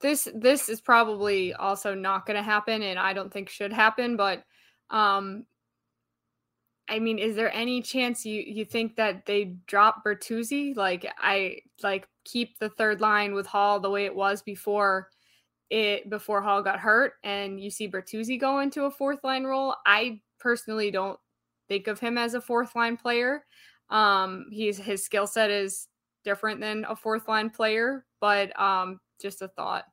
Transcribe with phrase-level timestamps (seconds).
[0.00, 4.16] This this is probably also not going to happen and i don't think should happen
[4.16, 4.42] but
[4.90, 5.44] um
[6.88, 10.76] i mean is there any chance you you think that they drop bertuzzi?
[10.76, 15.08] Like i like keep the third line with hall the way it was before
[15.70, 19.74] it before hall got hurt and you see bertuzzi go into a fourth line role.
[19.84, 21.18] I personally don't
[21.68, 23.44] think of him as a fourth line player.
[23.90, 25.88] Um he's his skill set is
[26.24, 29.84] different than a fourth line player but um just a thought.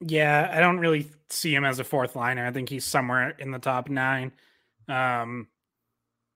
[0.00, 2.46] Yeah, I don't really see him as a fourth liner.
[2.46, 4.32] I think he's somewhere in the top nine.
[4.88, 5.48] Um,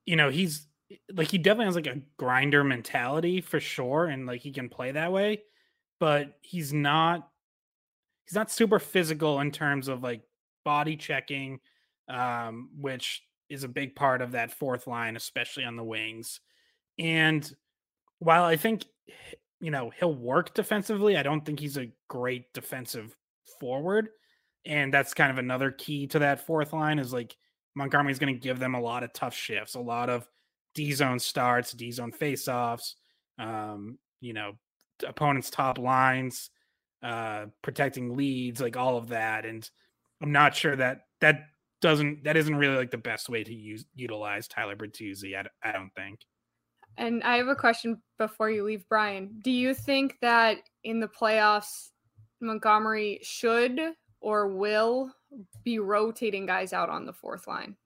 [0.07, 0.67] you know, he's
[1.13, 4.93] like he definitely has like a grinder mentality for sure, and like he can play
[4.93, 5.43] that way,
[6.01, 7.29] but he's not
[8.27, 10.23] he's not super physical in terms of like
[10.65, 11.61] body checking,
[12.09, 16.41] um, which is a big part of that fourth line, especially on the wings.
[16.99, 17.51] And
[18.19, 18.85] while I think
[19.61, 21.17] you know, he'll work defensively.
[21.17, 23.17] I don't think he's a great defensive
[23.59, 24.09] forward.
[24.65, 27.37] And that's kind of another key to that fourth line is like
[27.75, 30.29] Montgomery's going to give them a lot of tough shifts, a lot of
[30.75, 32.95] D zone starts, D zone faceoffs,
[33.39, 34.53] um, you know,
[35.07, 36.51] opponents' top lines,
[37.03, 39.47] uh, protecting leads, like all of that.
[39.47, 39.69] And
[40.21, 41.47] I'm not sure that that
[41.81, 45.37] doesn't, that isn't really like the best way to use, utilize Tyler Bertuzzi.
[45.37, 46.21] I, I don't think.
[46.99, 49.39] And I have a question before you leave, Brian.
[49.43, 51.91] Do you think that in the playoffs,
[52.41, 53.81] Montgomery should
[54.21, 55.13] or will
[55.65, 57.77] be rotating guys out on the fourth line?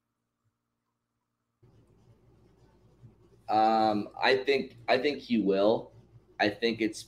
[3.49, 5.91] Um, I think I think he will.
[6.39, 7.05] I think it's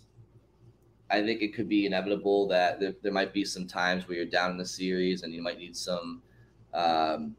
[1.09, 4.25] I think it could be inevitable that there, there might be some times where you're
[4.25, 6.21] down in the series and you might need some
[6.73, 7.35] um,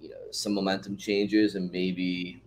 [0.00, 2.41] you know some momentum changes and maybe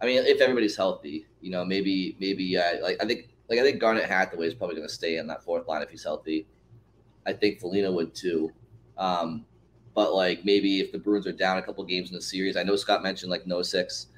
[0.00, 3.62] I mean if everybody's healthy, you know, maybe maybe uh, like I think like I
[3.62, 6.46] think Garnet Hathaway is probably going to stay in that fourth line if he's healthy.
[7.26, 8.50] I think Foligno would too.
[8.98, 9.44] Um,
[9.94, 12.62] but like maybe if the Bruins are down a couple games in the series, I
[12.62, 14.08] know Scott mentioned like Nosek's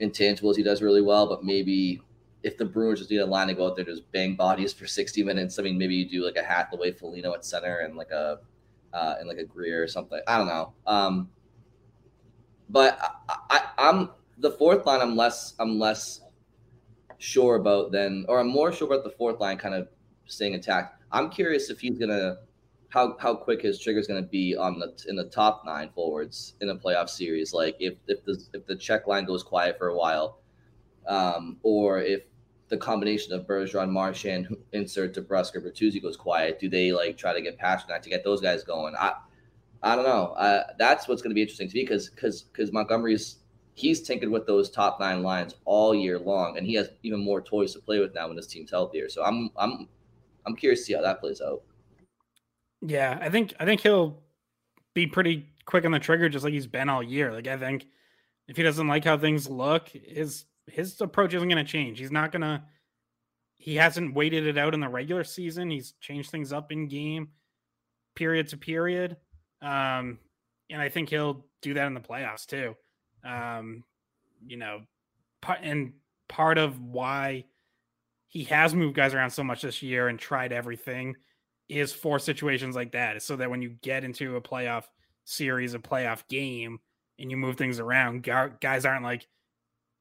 [0.00, 2.00] intangibles he does really well, but maybe
[2.42, 4.86] if the Bruins just need a line to go out there just bang bodies for
[4.86, 8.10] 60 minutes, I mean maybe you do like a Hathaway Foligno at center and like
[8.10, 8.40] a
[8.92, 10.20] uh, and like a Greer or something.
[10.26, 10.72] I don't know.
[10.86, 11.30] Um,
[12.70, 12.98] but
[13.28, 15.00] I, I, I'm the fourth line.
[15.00, 16.20] I'm less I'm less
[17.18, 19.88] sure about than, or I'm more sure about the fourth line kind of
[20.26, 21.02] staying intact.
[21.12, 22.38] I'm curious if he's gonna
[22.88, 26.54] how how quick his trigger is gonna be on the in the top nine forwards
[26.60, 27.52] in a playoff series.
[27.52, 30.40] Like if if the if the check line goes quiet for a while,
[31.06, 32.22] um, or if
[32.68, 37.34] the combination of Bergeron, Marchand, insert DeBrusk or Bertuzzi goes quiet, do they like try
[37.34, 38.94] to get past that to get those guys going?
[38.98, 39.14] I
[39.82, 40.28] I don't know.
[40.38, 43.36] Uh, that's what's going to be interesting to me because because because Montgomery's
[43.74, 47.42] he's tinkered with those top nine lines all year long, and he has even more
[47.42, 49.08] toys to play with now when his team's healthier.
[49.08, 49.88] So I'm I'm
[50.46, 51.62] I'm curious to see how that plays out.
[52.80, 54.22] Yeah, I think I think he'll
[54.94, 57.32] be pretty quick on the trigger, just like he's been all year.
[57.32, 57.86] Like I think
[58.48, 61.98] if he doesn't like how things look, his his approach isn't going to change.
[61.98, 62.62] He's not going to.
[63.56, 65.70] He hasn't waited it out in the regular season.
[65.70, 67.28] He's changed things up in game,
[68.14, 69.16] period to period,
[69.62, 70.18] um,
[70.70, 72.76] and I think he'll do that in the playoffs too.
[73.24, 73.84] Um,
[74.46, 74.82] you know,
[75.40, 75.92] part and
[76.28, 77.44] part of why
[78.28, 81.14] he has moved guys around so much this year and tried everything
[81.68, 84.84] is for situations like that, so that when you get into a playoff
[85.24, 86.78] series, a playoff game,
[87.18, 88.22] and you move things around,
[88.60, 89.26] guys aren't like,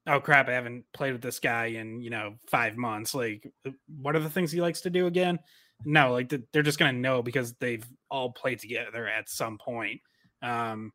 [0.08, 3.50] "Oh crap, I haven't played with this guy in you know five months." Like,
[3.88, 5.40] what are the things he likes to do again?
[5.86, 10.02] No, like they're just gonna know because they've all played together at some point.
[10.42, 10.92] Um,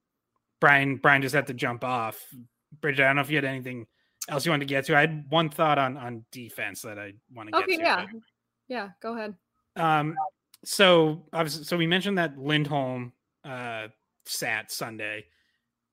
[0.60, 2.24] Brian, Brian just had to jump off.
[2.80, 3.86] Bridget, I don't know if you had anything
[4.28, 4.96] else you wanted to get to.
[4.96, 7.72] I had one thought on on defense that I want to get to.
[7.74, 8.20] okay, yeah, but-
[8.68, 8.88] yeah.
[9.00, 9.34] Go ahead.
[9.76, 10.16] Um,
[10.64, 13.12] so obviously, so we mentioned that Lindholm
[13.44, 13.88] uh,
[14.26, 15.26] sat Sunday.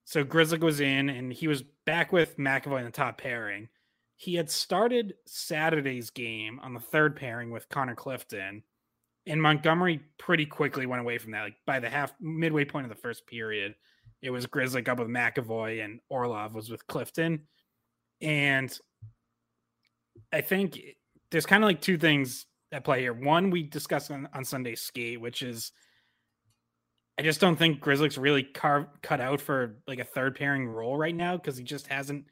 [0.06, 3.70] So Grzelcyk was in, and he was back with McAvoy in the top pairing.
[4.18, 8.64] He had started Saturday's game on the third pairing with Connor Clifton,
[9.26, 11.42] and Montgomery pretty quickly went away from that.
[11.44, 13.76] Like by the half midway point of the first period,
[14.26, 17.44] it was Grzelcyk up with McAvoy, and Orlov was with Clifton.
[18.22, 18.76] And
[20.34, 20.80] I think
[21.30, 23.14] there's kind of like two things at play here.
[23.14, 25.72] One we discussed on, on Sunday skate, which is
[27.20, 30.98] I just don't think Grzelcyk's really carved cut out for like a third pairing role
[30.98, 32.26] right now because he just hasn't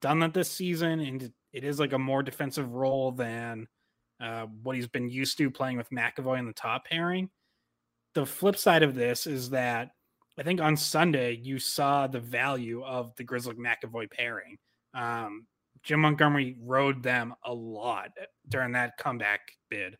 [0.00, 3.68] done that this season, and it is like a more defensive role than
[4.18, 7.28] uh, what he's been used to playing with McAvoy in the top pairing.
[8.14, 9.90] The flip side of this is that
[10.38, 14.58] I think on Sunday you saw the value of the Grzelcyk McAvoy pairing.
[14.92, 15.46] Um,
[15.82, 18.10] Jim Montgomery rode them a lot
[18.48, 19.40] during that comeback
[19.70, 19.96] bid,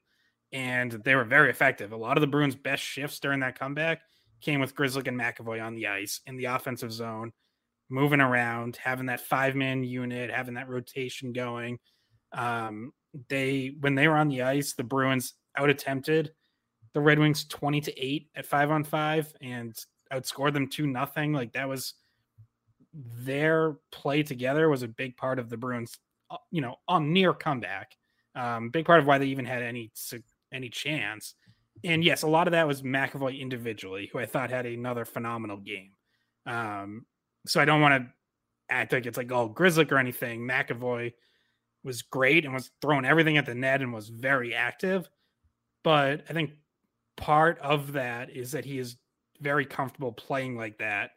[0.53, 1.93] and they were very effective.
[1.93, 4.01] A lot of the Bruins' best shifts during that comeback
[4.41, 7.33] came with Grzelcyk and McAvoy on the ice in the offensive zone,
[7.89, 11.79] moving around, having that five man unit, having that rotation going.
[12.33, 12.93] Um,
[13.29, 16.33] they when they were on the ice, the Bruins out attempted
[16.95, 19.77] the Red Wings twenty to eight at five on five and
[20.15, 21.33] outscored them two nothing.
[21.33, 21.95] Like that was
[22.93, 25.99] their play together was a big part of the Bruins,
[26.31, 27.97] uh, you know, on near comeback.
[28.37, 29.91] Um, big part of why they even had any
[30.53, 31.35] any chance.
[31.83, 35.57] And yes, a lot of that was McAvoy individually, who I thought had another phenomenal
[35.57, 35.91] game.
[36.47, 37.05] Um,
[37.47, 38.11] so I don't want to
[38.71, 40.43] act like it's like oh Grzelcyk or anything.
[40.43, 41.13] McAvoy
[41.83, 45.09] was great and was throwing everything at the net and was very active.
[45.83, 46.53] But I think
[47.17, 48.97] part of that is that he is
[49.45, 51.11] very comfortable playing like that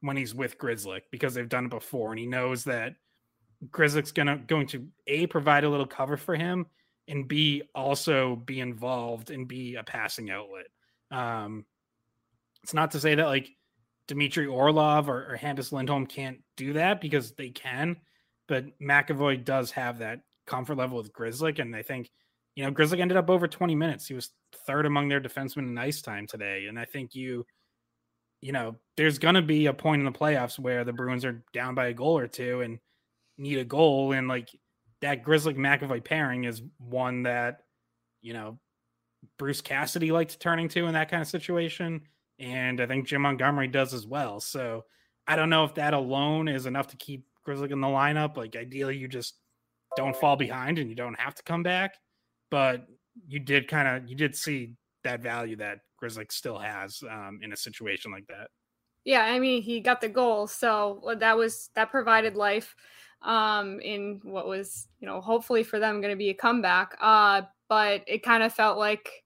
[0.00, 2.94] when he's with Grzelcyk because they've done it before, and he knows that
[3.70, 6.66] Grzelcyk's gonna going to a provide a little cover for him,
[7.06, 10.66] and b also be involved and be a passing outlet.
[11.10, 11.64] Um,
[12.62, 13.50] it's not to say that like
[14.08, 17.96] Dmitry Orlov or, or Hampus Lindholm can't do that because they can,
[18.48, 22.10] but McAvoy does have that comfort level with Grzelcyk, and I think
[22.56, 24.06] you know Grzelcyk ended up over 20 minutes.
[24.06, 24.30] He was
[24.66, 27.46] third among their defensemen in ice time today, and I think you
[28.44, 31.42] you know, there's going to be a point in the playoffs where the Bruins are
[31.54, 32.78] down by a goal or two and
[33.38, 34.12] need a goal.
[34.12, 34.50] And like
[35.00, 37.60] that Grizzly McAvoy pairing is one that,
[38.20, 38.58] you know,
[39.38, 42.02] Bruce Cassidy likes turning to in that kind of situation.
[42.38, 44.40] And I think Jim Montgomery does as well.
[44.40, 44.84] So
[45.26, 48.36] I don't know if that alone is enough to keep Grizzly in the lineup.
[48.36, 49.36] Like ideally, you just
[49.96, 51.94] don't fall behind and you don't have to come back.
[52.50, 52.86] But
[53.26, 57.52] you did kind of you did see that value that Grzelcyk still has um, in
[57.52, 58.48] a situation like that.
[59.04, 62.74] Yeah, I mean, he got the goal, so that was that provided life
[63.22, 66.96] um, in what was, you know, hopefully for them going to be a comeback.
[67.00, 69.24] Uh, but it kind of felt like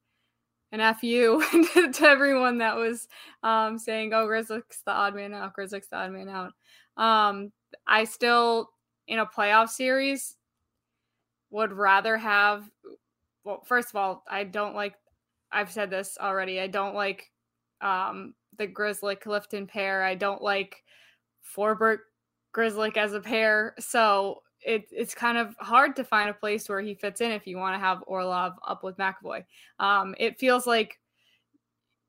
[0.72, 1.40] an fu
[1.92, 3.08] to everyone that was
[3.42, 5.54] um, saying, "Oh, Grzelcyk's the odd man out.
[5.56, 6.52] Grzelcyk's the odd man out."
[6.96, 7.52] Um,
[7.86, 8.70] I still,
[9.06, 10.36] in a playoff series,
[11.50, 12.68] would rather have.
[13.44, 14.94] Well, first of all, I don't like
[15.52, 16.60] I've said this already.
[16.60, 17.30] I don't like
[17.80, 20.04] um, the Grizzly Clifton pair.
[20.04, 20.82] I don't like
[21.56, 21.98] Forbort
[22.52, 23.74] Grizzly as a pair.
[23.78, 27.46] So it, it's kind of hard to find a place where he fits in if
[27.46, 29.44] you want to have Orlov up with McAvoy.
[29.78, 30.98] Um, it feels like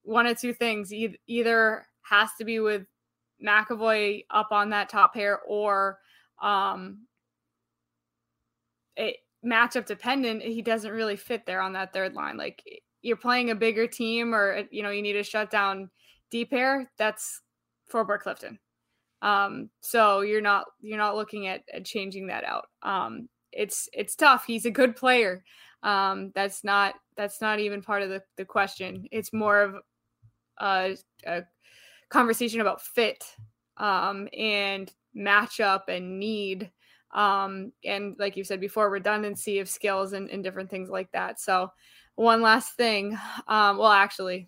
[0.04, 2.84] one of two things e- either has to be with
[3.46, 6.00] McAvoy up on that top pair or
[6.42, 7.06] um,
[8.96, 10.42] it matchup dependent.
[10.42, 12.38] He doesn't really fit there on that third line.
[12.38, 12.64] Like
[13.02, 15.90] you're playing a bigger team or uh, you know you need to shut down
[16.32, 17.42] deep air that's
[17.92, 18.60] Forbort Clifton.
[19.22, 22.68] Um, so you're not you're not looking at, at changing that out.
[22.84, 24.46] Um, it's it's tough.
[24.46, 25.44] He's a good player.
[25.84, 29.08] Um, that's not that's not even part of the, the question.
[29.12, 29.76] It's more of
[30.60, 31.44] a, a
[32.10, 33.24] conversation about fit
[33.78, 36.72] um, and matchup and need.
[37.13, 41.39] Um, and like you said before, redundancy of skills and, and different things like that.
[41.39, 41.71] So
[42.16, 43.18] one last thing.
[43.47, 44.47] Um, well, actually,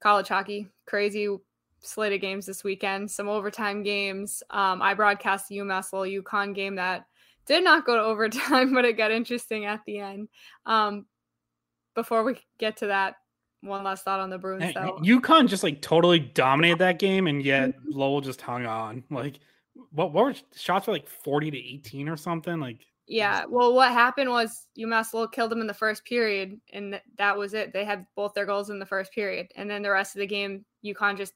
[0.00, 0.68] College hockey.
[0.86, 1.28] Crazy
[1.80, 3.10] slate of games this weekend.
[3.10, 4.42] Some overtime games.
[4.50, 7.06] Um, I broadcast the UMass Lowell UConn game that
[7.46, 10.28] did not go to overtime, but it got interesting at the end.
[10.66, 11.06] Um,
[11.94, 13.16] before we get to that,
[13.60, 14.72] one last thought on the Bruins.
[14.72, 14.98] Though.
[15.02, 17.74] UConn just like totally dominated that game, and yet Mhm.
[17.88, 19.02] Lowell just hung on.
[19.10, 19.40] Like,
[19.90, 22.60] what what were shots were like forty to eighteen or something?
[22.60, 23.46] Like, Yeah.
[23.48, 27.36] Well, what happened was UMass Lowell killed them in the first period, and th- that
[27.36, 27.72] was it.
[27.72, 30.26] They had both their goals in the first period, and then the rest of the
[30.26, 31.32] game, UConn just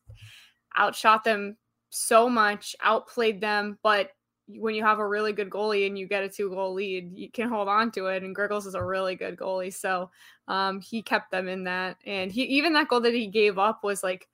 [0.78, 1.56] outshot them
[1.88, 3.78] so much, outplayed them.
[3.82, 4.10] But
[4.48, 7.30] when you have a really good goalie and you get a two goal lead, you
[7.30, 8.22] can hold on to it.
[8.22, 10.10] And Grigals is a really good goalie, so
[10.48, 11.96] um, he kept them in that.
[12.04, 14.28] And he even that goal that he gave up was like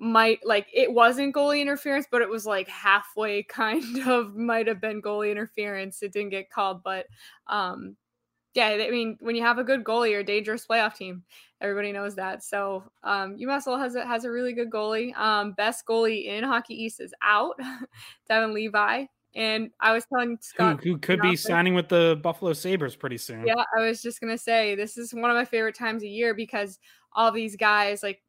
[0.00, 4.80] might like it wasn't goalie interference, but it was like halfway kind of might have
[4.80, 6.02] been goalie interference.
[6.02, 7.06] It didn't get called, but
[7.46, 7.96] um
[8.54, 11.22] yeah, I mean when you have a good goalie, you're a dangerous playoff team.
[11.60, 12.42] Everybody knows that.
[12.42, 15.14] So um UMass has a has a really good goalie.
[15.16, 17.60] Um best goalie in Hockey East is out,
[18.28, 19.04] Devon Levi.
[19.36, 23.18] And I was telling who, Scott who could be signing with the Buffalo Sabres pretty
[23.18, 23.46] soon?
[23.46, 26.34] yeah, I was just gonna say this is one of my favorite times of year
[26.34, 26.78] because
[27.12, 28.22] all these guys, like,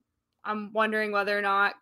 [0.43, 1.75] I'm wondering whether or not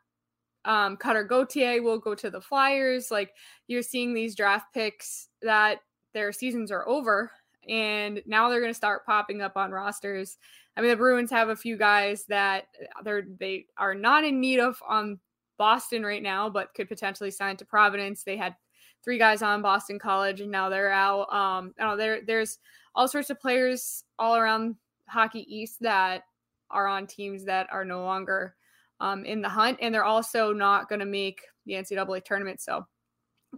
[0.66, 3.12] um, Cutter Gauthier will go to the Flyers.
[3.12, 3.34] Like,
[3.68, 5.80] you're seeing these draft picks that
[6.13, 7.32] their seasons are over,
[7.68, 10.38] and now they're gonna start popping up on rosters.
[10.75, 12.66] I mean, the Bruins have a few guys that
[13.04, 15.20] they're they are not in need of on
[15.58, 18.24] Boston right now, but could potentially sign to Providence.
[18.24, 18.56] They had
[19.04, 21.32] three guys on Boston College, and now they're out.
[21.34, 21.98] Um, I know.
[21.98, 22.60] There, there's
[22.96, 24.75] all sorts of players all around
[25.08, 26.24] Hockey East that
[26.71, 28.55] are on teams that are no longer
[28.99, 32.61] um, in the hunt, and they're also not going to make the NCAA tournament.
[32.61, 32.85] So,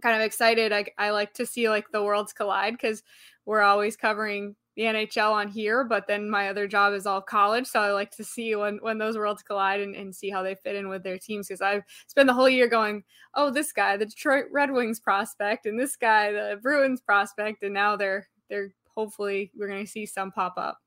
[0.02, 0.72] kind of excited.
[0.72, 3.02] I, I like to see like the worlds collide because
[3.44, 7.66] we're always covering the NHL on here, but then my other job is all college.
[7.66, 10.54] So I like to see when when those worlds collide and, and see how they
[10.54, 13.04] fit in with their teams because I've spent the whole year going,
[13.34, 17.74] oh, this guy, the Detroit Red Wings prospect, and this guy, the Bruins prospect, and
[17.74, 20.78] now they're they're hopefully we're gonna see some pop up.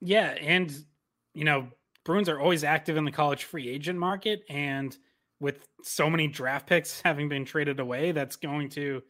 [0.00, 0.74] Yeah, and
[1.36, 1.68] you know,
[2.04, 4.96] Bruins are always active in the college free agent market, and
[5.38, 9.02] with so many draft picks having been traded away, that's going to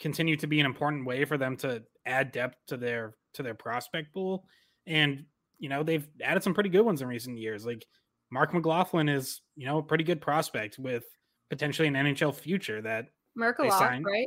[0.00, 3.54] continue to be an important way for them to add depth to their to their
[3.54, 4.46] prospect pool.
[4.86, 5.26] And
[5.58, 7.66] you know, they've added some pretty good ones in recent years.
[7.66, 7.84] Like
[8.30, 11.04] Mark McLaughlin is, you know, a pretty good prospect with
[11.50, 14.26] potentially an NHL future that Merkulov, right?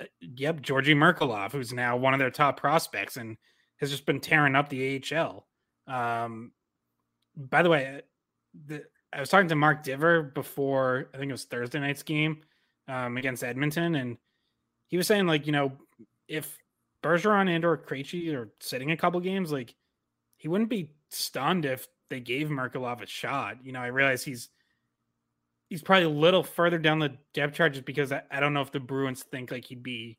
[0.00, 3.36] Uh, yep, Georgi Merkulov, who's now one of their top prospects and
[3.78, 5.46] has just been tearing up the AHL.
[5.86, 6.52] Um,
[7.36, 8.02] by the way,
[8.66, 12.42] the, I was talking to Mark Diver before I think it was Thursday night's game
[12.88, 14.16] um, against Edmonton, and
[14.88, 15.72] he was saying like, you know,
[16.28, 16.58] if
[17.02, 19.74] Bergeron and or Krejci are sitting a couple games, like
[20.36, 23.58] he wouldn't be stunned if they gave Merkulov a shot.
[23.64, 24.48] You know, I realize he's
[25.68, 28.60] he's probably a little further down the depth chart just because I, I don't know
[28.60, 30.18] if the Bruins think like he'd be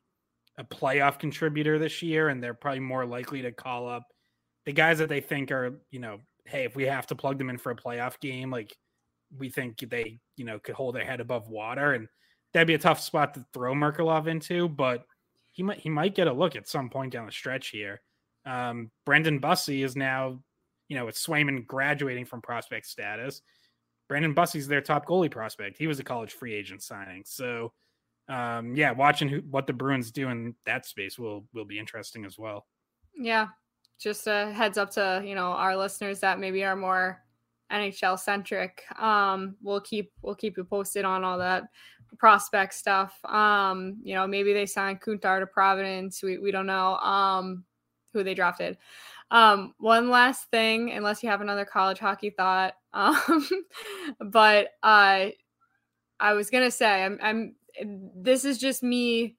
[0.58, 4.12] a playoff contributor this year, and they're probably more likely to call up
[4.68, 7.48] the guys that they think are, you know, hey, if we have to plug them
[7.48, 8.76] in for a playoff game, like
[9.38, 12.06] we think they, you know, could hold their head above water, and
[12.52, 15.06] that'd be a tough spot to throw Merkulov into, but
[15.52, 18.02] he might he might get a look at some point down the stretch here.
[18.44, 20.38] Um, Brandon Bussi is now,
[20.88, 23.40] you know, with Swayman graduating from prospect status.
[24.06, 25.78] Brandon Bussi's their top goalie prospect.
[25.78, 27.22] He was a college free agent signing.
[27.24, 27.72] So,
[28.28, 32.26] um, yeah, watching who, what the Bruins do in that space will will be interesting
[32.26, 32.66] as well.
[33.18, 33.46] Yeah,
[33.98, 37.22] just a heads up to you know our listeners that maybe are more
[37.70, 38.84] NHL centric.
[38.98, 41.64] Um, we'll keep we'll keep you posted on all that
[42.18, 43.18] prospect stuff.
[43.24, 46.22] Um, you know, maybe they signed Kuntar to Providence.
[46.22, 47.64] We we don't know um
[48.12, 48.78] who they drafted.
[49.30, 52.74] Um, one last thing, unless you have another college hockey thought.
[52.94, 53.46] Um,
[54.18, 55.26] but uh
[56.18, 57.54] I was gonna say I'm I'm
[58.16, 59.36] this is just me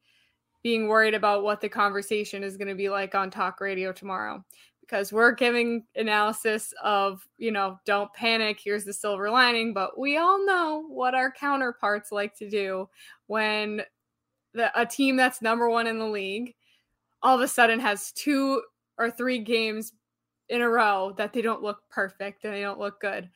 [0.64, 4.44] being worried about what the conversation is going to be like on talk radio tomorrow
[4.82, 10.18] because we're giving analysis of you know don't panic here's the silver lining but we
[10.18, 12.90] all know what our counterparts like to do
[13.28, 13.82] when
[14.54, 16.56] the, a team that's number one in the league
[17.22, 18.62] all of a sudden has two
[18.98, 19.94] or three games
[20.50, 23.30] in a row that they don't look perfect and they don't look good.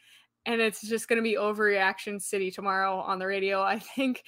[0.46, 4.24] And it's just going to be overreaction city tomorrow on the radio, I think,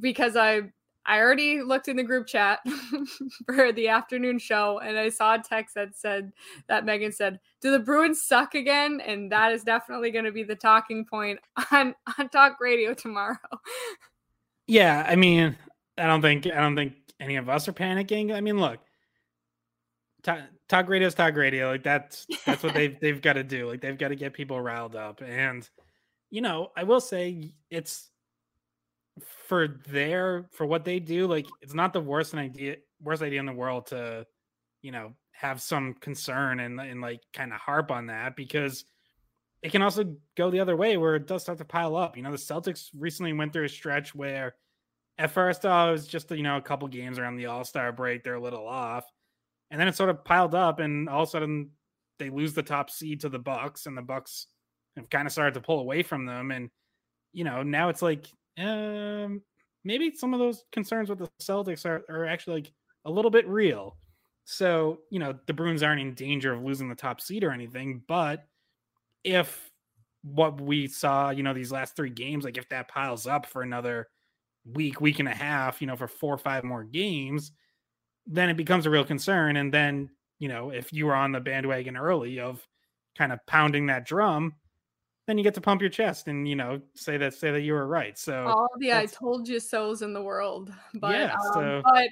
[0.00, 0.62] because I
[1.06, 2.60] I already looked in the group chat
[3.46, 6.32] for the afternoon show and I saw a text that said
[6.68, 9.00] that Megan said, Do the Bruins suck again?
[9.04, 11.40] And that is definitely going to be the talking point
[11.72, 13.36] on, on talk radio tomorrow.
[14.66, 15.56] Yeah, I mean,
[15.98, 18.32] I don't think I don't think any of us are panicking.
[18.32, 18.78] I mean, look,
[20.22, 21.70] talk, talk radio is talk radio.
[21.70, 23.68] Like that's that's what they've they've got to do.
[23.68, 25.22] Like they've got to get people riled up.
[25.22, 25.68] And
[26.30, 28.09] you know, I will say it's
[29.46, 33.46] for their for what they do, like it's not the worst idea worst idea in
[33.46, 34.26] the world to,
[34.82, 38.84] you know, have some concern and and like kind of harp on that because
[39.62, 42.16] it can also go the other way where it does start to pile up.
[42.16, 44.54] You know, the Celtics recently went through a stretch where
[45.18, 47.92] at first uh, it was just you know a couple games around the All Star
[47.92, 49.04] break, they're a little off,
[49.70, 51.70] and then it sort of piled up, and all of a sudden
[52.18, 54.46] they lose the top seed to the Bucks, and the Bucks
[54.96, 56.70] have kind of started to pull away from them, and
[57.32, 58.26] you know now it's like
[58.58, 59.42] um,
[59.84, 62.72] maybe some of those concerns with the Celtics are, are actually like
[63.04, 63.96] a little bit real.
[64.44, 68.02] So, you know, the Bruins aren't in danger of losing the top seed or anything,
[68.08, 68.46] but
[69.22, 69.70] if
[70.22, 73.62] what we saw, you know, these last three games, like if that piles up for
[73.62, 74.08] another
[74.64, 77.52] week, week and a half, you know, for four or five more games,
[78.26, 79.56] then it becomes a real concern.
[79.56, 82.66] And then, you know, if you were on the bandwagon early of
[83.16, 84.54] kind of pounding that drum,
[85.30, 87.72] then you get to pump your chest and you know say that say that you
[87.72, 88.18] were right.
[88.18, 91.82] So all the I told you so's in the world, but yeah, um, so...
[91.84, 92.08] but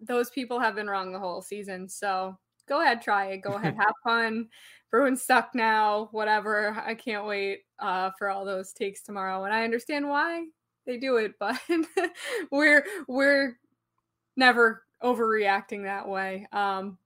[0.00, 1.88] those people have been wrong the whole season.
[1.88, 2.36] So
[2.68, 3.38] go ahead, try it.
[3.38, 4.48] Go ahead, have fun.
[4.90, 6.08] Bruins stuck now.
[6.12, 6.76] Whatever.
[6.86, 10.44] I can't wait uh, for all those takes tomorrow, and I understand why
[10.84, 11.58] they do it, but
[12.52, 13.58] we're we're
[14.36, 16.46] never overreacting that way.
[16.52, 16.98] Um,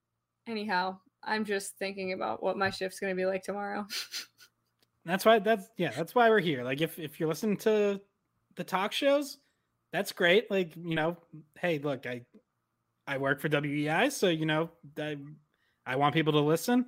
[0.48, 3.86] anyhow, I'm just thinking about what my shift's going to be like tomorrow.
[5.04, 6.62] That's why that's yeah, that's why we're here.
[6.62, 8.00] Like if if you're listening to
[8.56, 9.38] the talk shows,
[9.92, 10.50] that's great.
[10.50, 11.16] Like, you know,
[11.58, 12.22] hey, look, I
[13.06, 15.16] I work for WEEI, so you know, I
[15.84, 16.86] I want people to listen.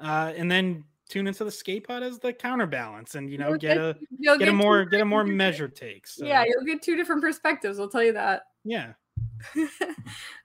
[0.00, 3.58] Uh and then tune into the skate pod as the counterbalance and you know you'll
[3.58, 6.06] get, get, a get, get a more get a more measured take.
[6.06, 6.24] So.
[6.24, 8.42] Yeah, you'll get two different perspectives, I'll tell you that.
[8.64, 8.92] Yeah.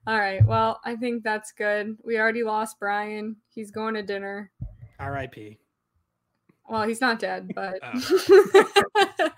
[0.07, 0.45] All right.
[0.45, 1.97] Well, I think that's good.
[2.05, 3.35] We already lost Brian.
[3.49, 4.51] He's going to dinner.
[4.99, 5.59] R.I.P.
[6.69, 9.29] Well, he's not dead, but oh.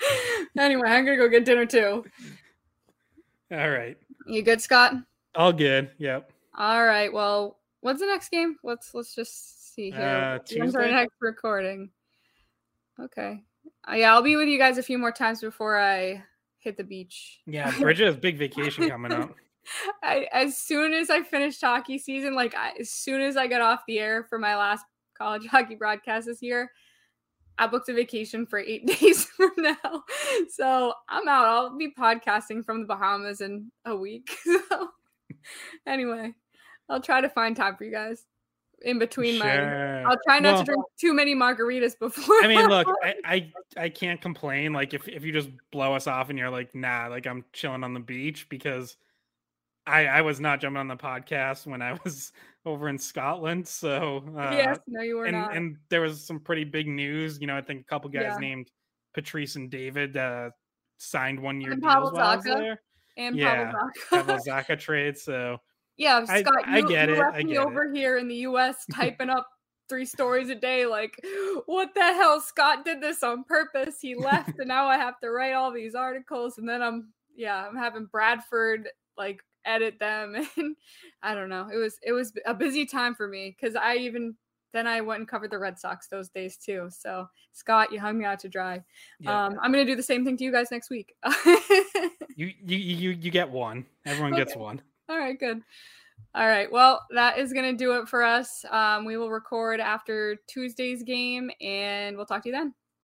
[0.59, 2.05] anyway, I'm gonna go get dinner too.
[3.51, 3.97] All right.
[4.27, 4.93] You good, Scott?
[5.35, 5.91] All good.
[5.97, 6.31] Yep.
[6.57, 7.11] All right.
[7.11, 8.57] Well, what's the next game?
[8.63, 10.01] Let's let's just see here.
[10.01, 11.89] Uh, When's our next recording?
[12.99, 13.43] Okay.
[13.87, 16.23] Uh, yeah, I'll be with you guys a few more times before I
[16.59, 17.41] hit the beach.
[17.45, 19.35] Yeah, Bridget has big vacation coming up.
[20.03, 23.61] I, as soon as I finish hockey season, like I, as soon as I get
[23.61, 24.85] off the air for my last
[25.17, 26.71] college hockey broadcast this year,
[27.57, 30.03] I booked a vacation for eight days from now.
[30.49, 31.45] So I'm out.
[31.45, 34.35] I'll be podcasting from the Bahamas in a week.
[34.69, 34.89] So
[35.85, 36.33] anyway,
[36.89, 38.25] I'll try to find time for you guys
[38.81, 39.45] in between sure.
[39.45, 42.35] my I'll try not well, to drink too many margaritas before.
[42.43, 44.73] I mean, look, I, I, I can't complain.
[44.73, 47.83] Like if, if you just blow us off and you're like, nah, like I'm chilling
[47.83, 48.97] on the beach because
[49.87, 52.31] I I was not jumping on the podcast when I was
[52.65, 53.67] over in Scotland.
[53.67, 55.55] So uh, yes, no, you were and, not.
[55.55, 57.39] And there was some pretty big news.
[57.39, 58.37] You know, I think a couple guys yeah.
[58.37, 58.71] named
[59.13, 60.49] Patrice and David uh,
[60.97, 62.81] signed one year deals while I was there.
[63.17, 63.71] And yeah,
[64.09, 65.17] Pavel Zacha trade.
[65.17, 65.57] So
[65.97, 67.19] yeah, Scott, I, I you, get you it.
[67.19, 67.95] left I me get over it.
[67.95, 68.85] here in the U.S.
[68.93, 69.47] typing up
[69.87, 70.85] three stories a day.
[70.85, 71.15] Like,
[71.65, 72.41] what the hell?
[72.41, 73.97] Scott did this on purpose.
[74.01, 77.65] He left, and now I have to write all these articles, and then I'm yeah,
[77.65, 80.75] I'm having Bradford like edit them and
[81.21, 81.69] I don't know.
[81.73, 84.35] It was it was a busy time for me cuz I even
[84.75, 86.89] then I went and covered the Red Sox those days too.
[86.91, 88.83] So Scott, you hung me out to dry.
[89.19, 89.45] Yeah.
[89.45, 91.15] Um, I'm gonna do the same thing to you guys next week.
[92.35, 93.85] you, you you you get one.
[94.05, 94.43] Everyone okay.
[94.43, 94.81] gets one.
[95.07, 95.61] All right, good.
[96.33, 96.69] All right.
[96.69, 98.65] Well, that is gonna do it for us.
[98.69, 102.73] Um, we will record after Tuesday's game, and we'll talk to you then.